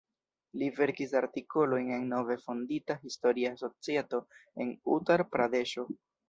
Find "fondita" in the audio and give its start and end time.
2.45-2.95